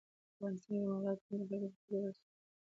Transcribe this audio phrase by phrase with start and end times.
[0.33, 2.29] افغانستان کې مورغاب سیند د خلکو د خوښې وړ ځای دی.